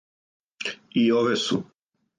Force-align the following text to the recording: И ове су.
И 1.05 1.07
ове 1.21 1.39
су. 1.47 1.63